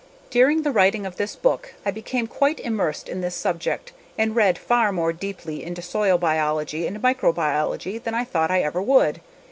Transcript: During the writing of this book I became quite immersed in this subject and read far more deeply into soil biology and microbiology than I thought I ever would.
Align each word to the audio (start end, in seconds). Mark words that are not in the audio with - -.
During 0.31 0.63
the 0.63 0.71
writing 0.71 1.05
of 1.05 1.17
this 1.17 1.35
book 1.35 1.75
I 1.85 1.91
became 1.91 2.25
quite 2.25 2.59
immersed 2.59 3.07
in 3.07 3.21
this 3.21 3.35
subject 3.35 3.93
and 4.17 4.35
read 4.35 4.57
far 4.57 4.91
more 4.91 5.13
deeply 5.13 5.63
into 5.63 5.83
soil 5.83 6.17
biology 6.17 6.87
and 6.87 6.99
microbiology 6.99 8.01
than 8.03 8.15
I 8.15 8.23
thought 8.25 8.49
I 8.49 8.63
ever 8.63 8.81
would. 8.81 9.21